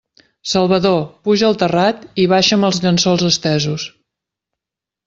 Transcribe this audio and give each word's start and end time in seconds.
Salvador, 0.53 1.03
puja 1.27 1.45
al 1.49 1.59
terrat 1.65 2.09
i 2.25 2.27
baixa'm 2.35 2.67
els 2.71 2.83
llençols 2.87 3.31
estesos! 3.31 3.89